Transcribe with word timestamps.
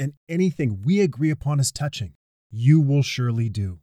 and 0.00 0.14
anything 0.30 0.80
we 0.82 1.02
agree 1.02 1.30
upon 1.30 1.60
as 1.60 1.70
touching, 1.70 2.14
you 2.50 2.80
will 2.80 3.02
surely 3.02 3.50
do. 3.50 3.80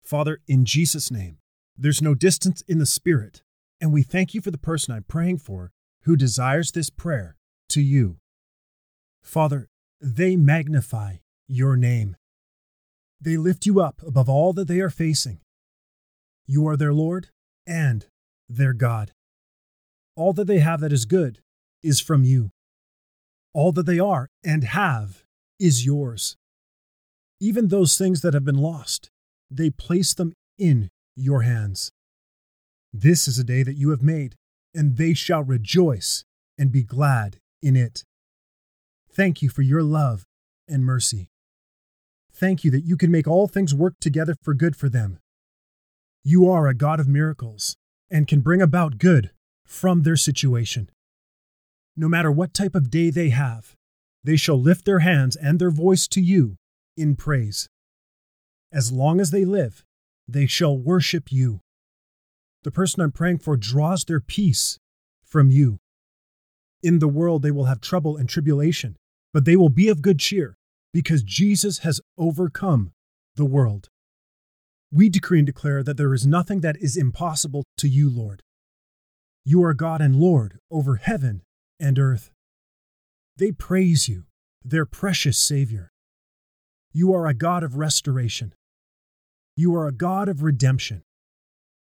Father, 0.00 0.40
in 0.46 0.64
Jesus' 0.64 1.10
name, 1.10 1.38
there's 1.76 2.00
no 2.00 2.14
distance 2.14 2.62
in 2.68 2.78
the 2.78 2.86
Spirit, 2.86 3.42
and 3.80 3.92
we 3.92 4.04
thank 4.04 4.32
you 4.32 4.40
for 4.40 4.52
the 4.52 4.56
person 4.56 4.94
I'm 4.94 5.02
praying 5.02 5.38
for 5.38 5.72
who 6.02 6.16
desires 6.16 6.70
this 6.70 6.88
prayer 6.88 7.36
to 7.70 7.82
you. 7.82 8.18
Father, 9.20 9.68
they 10.00 10.36
magnify 10.36 11.16
your 11.48 11.76
name. 11.76 12.16
They 13.20 13.36
lift 13.36 13.66
you 13.66 13.80
up 13.80 14.00
above 14.06 14.28
all 14.28 14.52
that 14.52 14.68
they 14.68 14.78
are 14.78 14.88
facing. 14.88 15.40
You 16.46 16.68
are 16.68 16.76
their 16.76 16.94
Lord 16.94 17.30
and 17.66 18.06
their 18.48 18.72
God. 18.72 19.10
All 20.14 20.32
that 20.34 20.46
they 20.46 20.60
have 20.60 20.80
that 20.80 20.92
is 20.92 21.04
good 21.04 21.40
is 21.82 22.00
from 22.00 22.22
you. 22.22 22.50
All 23.54 23.72
that 23.72 23.86
they 23.86 23.98
are 23.98 24.28
and 24.44 24.64
have 24.64 25.24
is 25.58 25.84
yours. 25.84 26.36
Even 27.40 27.68
those 27.68 27.96
things 27.96 28.20
that 28.22 28.34
have 28.34 28.44
been 28.44 28.58
lost, 28.58 29.10
they 29.50 29.70
place 29.70 30.14
them 30.14 30.32
in 30.58 30.88
your 31.16 31.42
hands. 31.42 31.90
This 32.92 33.28
is 33.28 33.38
a 33.38 33.44
day 33.44 33.62
that 33.62 33.76
you 33.76 33.90
have 33.90 34.02
made, 34.02 34.34
and 34.74 34.96
they 34.96 35.14
shall 35.14 35.42
rejoice 35.42 36.24
and 36.58 36.72
be 36.72 36.82
glad 36.82 37.38
in 37.62 37.76
it. 37.76 38.04
Thank 39.10 39.42
you 39.42 39.48
for 39.48 39.62
your 39.62 39.82
love 39.82 40.24
and 40.68 40.84
mercy. 40.84 41.28
Thank 42.32 42.64
you 42.64 42.70
that 42.70 42.84
you 42.84 42.96
can 42.96 43.10
make 43.10 43.26
all 43.26 43.48
things 43.48 43.74
work 43.74 43.94
together 44.00 44.36
for 44.42 44.54
good 44.54 44.76
for 44.76 44.88
them. 44.88 45.18
You 46.22 46.48
are 46.48 46.66
a 46.66 46.74
God 46.74 47.00
of 47.00 47.08
miracles 47.08 47.76
and 48.10 48.28
can 48.28 48.40
bring 48.40 48.62
about 48.62 48.98
good 48.98 49.30
from 49.66 50.02
their 50.02 50.16
situation. 50.16 50.90
No 52.00 52.08
matter 52.08 52.30
what 52.30 52.54
type 52.54 52.76
of 52.76 52.90
day 52.90 53.10
they 53.10 53.30
have, 53.30 53.74
they 54.22 54.36
shall 54.36 54.60
lift 54.60 54.84
their 54.84 55.00
hands 55.00 55.34
and 55.34 55.58
their 55.58 55.72
voice 55.72 56.06
to 56.06 56.20
you 56.20 56.54
in 56.96 57.16
praise. 57.16 57.68
As 58.72 58.92
long 58.92 59.20
as 59.20 59.32
they 59.32 59.44
live, 59.44 59.84
they 60.28 60.46
shall 60.46 60.78
worship 60.78 61.32
you. 61.32 61.58
The 62.62 62.70
person 62.70 63.02
I'm 63.02 63.10
praying 63.10 63.38
for 63.38 63.56
draws 63.56 64.04
their 64.04 64.20
peace 64.20 64.78
from 65.24 65.50
you. 65.50 65.80
In 66.84 67.00
the 67.00 67.08
world, 67.08 67.42
they 67.42 67.50
will 67.50 67.64
have 67.64 67.80
trouble 67.80 68.16
and 68.16 68.28
tribulation, 68.28 68.96
but 69.34 69.44
they 69.44 69.56
will 69.56 69.68
be 69.68 69.88
of 69.88 70.00
good 70.00 70.20
cheer 70.20 70.54
because 70.94 71.24
Jesus 71.24 71.78
has 71.78 72.00
overcome 72.16 72.92
the 73.34 73.44
world. 73.44 73.88
We 74.92 75.08
decree 75.08 75.40
and 75.40 75.46
declare 75.46 75.82
that 75.82 75.96
there 75.96 76.14
is 76.14 76.24
nothing 76.24 76.60
that 76.60 76.76
is 76.76 76.96
impossible 76.96 77.64
to 77.78 77.88
you, 77.88 78.08
Lord. 78.08 78.44
You 79.44 79.64
are 79.64 79.74
God 79.74 80.00
and 80.00 80.14
Lord 80.14 80.60
over 80.70 80.96
heaven 80.96 81.42
and 81.80 81.98
earth. 81.98 82.30
They 83.36 83.52
praise 83.52 84.08
you, 84.08 84.24
their 84.64 84.84
precious 84.84 85.38
Savior. 85.38 85.90
You 86.92 87.12
are 87.14 87.26
a 87.26 87.34
God 87.34 87.62
of 87.62 87.76
restoration. 87.76 88.54
You 89.56 89.74
are 89.74 89.86
a 89.86 89.92
God 89.92 90.28
of 90.28 90.42
redemption. 90.42 91.02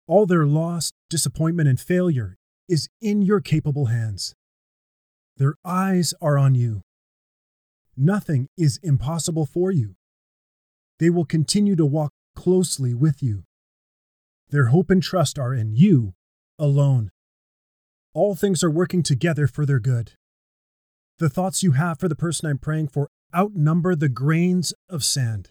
All 0.07 0.27
their 0.27 0.47
loss, 0.47 0.93
disappointment, 1.09 1.69
and 1.69 1.81
failure 1.81 2.37
is 2.69 2.89
in 3.01 3.23
your 3.23 3.41
capable 3.41 3.87
hands. 3.87 4.35
Their 5.37 5.55
eyes 5.65 6.13
are 6.21 6.37
on 6.37 6.55
you. 6.55 6.83
Nothing 7.97 8.49
is 8.57 8.79
impossible 8.83 9.47
for 9.47 9.71
you. 9.71 9.95
They 10.99 11.11
will 11.11 11.25
continue 11.25 11.77
to 11.77 11.87
walk 11.87 12.13
closely 12.37 12.95
with 12.95 13.23
you. 13.23 13.45
Their 14.51 14.67
hope 14.67 14.91
and 14.91 15.03
trust 15.03 15.39
are 15.39 15.55
in 15.55 15.75
you 15.75 16.15
alone. 16.59 17.11
All 18.13 18.35
things 18.35 18.65
are 18.65 18.71
working 18.71 19.05
together 19.05 19.47
for 19.47 19.65
their 19.65 19.79
good. 19.79 20.13
The 21.19 21.29
thoughts 21.29 21.63
you 21.63 21.73
have 21.73 22.01
for 22.01 22.09
the 22.09 22.17
person 22.17 22.49
I'm 22.49 22.59
praying 22.59 22.89
for 22.89 23.09
outnumber 23.35 23.95
the 23.95 24.09
grains 24.09 24.73
of 24.89 25.05
sand. 25.05 25.51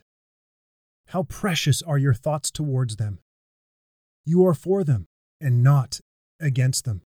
How 1.08 1.24
precious 1.24 1.81
are 1.81 1.98
your 1.98 2.14
thoughts 2.14 2.52
towards 2.52 2.98
them! 2.98 3.19
You 4.25 4.46
are 4.46 4.53
for 4.53 4.84
them 4.84 5.06
and 5.40 5.64
not 5.64 6.02
against 6.40 6.84
them. 6.84 7.02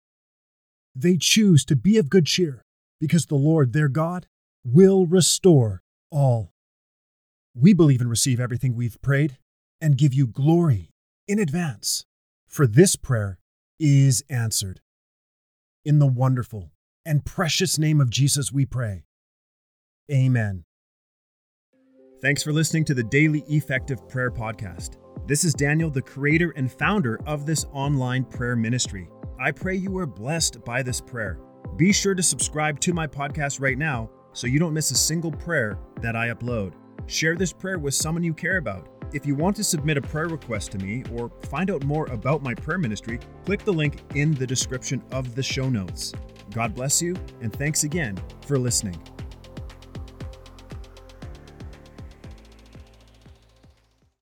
They 0.95 1.17
choose 1.17 1.65
to 1.65 1.77
be 1.77 1.97
of 1.97 2.11
good 2.11 2.27
cheer 2.27 2.63
because 3.01 3.27
the 3.27 3.35
Lord 3.35 3.73
their 3.73 3.89
God 3.89 4.27
will 4.65 5.07
restore 5.07 5.81
all. 6.11 6.53
We 7.55 7.73
believe 7.73 8.01
and 8.01 8.11
receive 8.11 8.39
everything 8.39 8.75
we've 8.75 9.01
prayed 9.01 9.39
and 9.81 9.97
give 9.97 10.13
you 10.13 10.27
glory 10.27 10.91
in 11.27 11.39
advance, 11.39 12.05
for 12.47 12.67
this 12.67 12.97
prayer 12.97 13.39
is 13.81 14.23
answered. 14.29 14.81
In 15.89 16.01
the 16.01 16.07
wonderful 16.07 16.71
and 17.07 17.25
precious 17.25 17.79
name 17.79 17.99
of 17.99 18.11
Jesus, 18.11 18.53
we 18.53 18.67
pray. 18.67 19.05
Amen. 20.13 20.65
Thanks 22.21 22.43
for 22.43 22.53
listening 22.53 22.85
to 22.85 22.95
the 22.95 23.03
Daily 23.03 23.43
Effective 23.49 24.07
Prayer 24.07 24.31
Podcast. 24.31 24.99
This 25.27 25.45
is 25.45 25.55
Daniel, 25.55 25.89
the 25.89 26.03
creator 26.03 26.53
and 26.57 26.71
founder 26.71 27.19
of 27.25 27.47
this 27.47 27.65
online 27.73 28.25
prayer 28.25 28.55
ministry. 28.55 29.09
I 29.41 29.51
pray 29.51 29.77
you 29.77 29.97
are 29.97 30.07
blessed 30.07 30.63
by 30.63 30.83
this 30.83 31.01
prayer. 31.01 31.41
Be 31.79 31.91
sure 31.91 32.15
to 32.15 32.23
subscribe 32.23 32.81
to 32.81 32.93
my 32.93 33.07
podcast 33.07 33.59
right 33.59 33.79
now 33.79 34.11
so 34.35 34.47
you 34.47 34.59
don't 34.59 34.75
miss 34.75 34.91
a 34.91 34.95
single 34.95 35.33
prayer 35.33 35.79
that 36.03 36.15
I 36.15 36.29
upload. 36.29 36.75
Share 37.07 37.35
this 37.35 37.55
prayer 37.55 37.79
with 37.79 37.95
someone 37.95 38.23
you 38.23 38.35
care 38.35 38.59
about. 38.59 38.98
If 39.11 39.25
you 39.25 39.35
want 39.35 39.57
to 39.57 39.65
submit 39.65 39.97
a 39.97 40.03
prayer 40.03 40.29
request 40.29 40.73
to 40.73 40.79
me 40.79 41.03
or 41.15 41.31
find 41.49 41.71
out 41.71 41.83
more 41.85 42.07
about 42.07 42.43
my 42.43 42.55
prayer 42.55 42.77
ministry, 42.77 43.19
click 43.47 43.65
the 43.65 43.73
link 43.73 44.03
in 44.15 44.35
the 44.35 44.47
description 44.47 45.03
of 45.13 45.35
the 45.35 45.43
show 45.43 45.71
notes. 45.71 46.13
God 46.51 46.75
bless 46.75 47.01
you, 47.01 47.17
and 47.41 47.51
thanks 47.51 47.85
again 47.85 48.19
for 48.47 48.59
listening. 48.59 49.01